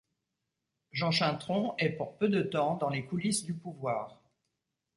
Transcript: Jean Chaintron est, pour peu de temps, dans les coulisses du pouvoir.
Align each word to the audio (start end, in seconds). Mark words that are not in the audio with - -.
Jean 0.91 1.11
Chaintron 1.11 1.75
est, 1.77 1.91
pour 1.91 2.17
peu 2.17 2.27
de 2.27 2.41
temps, 2.41 2.73
dans 2.75 2.89
les 2.89 3.05
coulisses 3.05 3.43
du 3.45 3.53
pouvoir. 3.53 4.19